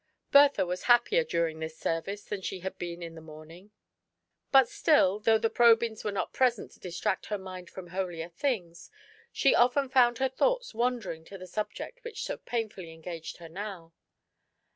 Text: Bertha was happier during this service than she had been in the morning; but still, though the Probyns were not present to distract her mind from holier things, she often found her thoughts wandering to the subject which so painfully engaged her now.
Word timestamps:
Bertha 0.31 0.65
was 0.65 0.85
happier 0.89 1.23
during 1.23 1.59
this 1.59 1.77
service 1.77 2.23
than 2.23 2.41
she 2.41 2.61
had 2.61 2.75
been 2.79 3.03
in 3.03 3.13
the 3.13 3.21
morning; 3.21 3.69
but 4.51 4.67
still, 4.67 5.19
though 5.19 5.37
the 5.37 5.47
Probyns 5.47 6.03
were 6.03 6.11
not 6.11 6.33
present 6.33 6.71
to 6.71 6.79
distract 6.79 7.27
her 7.27 7.37
mind 7.37 7.69
from 7.69 7.89
holier 7.89 8.29
things, 8.29 8.89
she 9.31 9.53
often 9.53 9.89
found 9.89 10.17
her 10.17 10.27
thoughts 10.27 10.73
wandering 10.73 11.23
to 11.25 11.37
the 11.37 11.45
subject 11.45 12.03
which 12.03 12.23
so 12.23 12.37
painfully 12.37 12.91
engaged 12.91 13.37
her 13.37 13.47
now. 13.47 13.93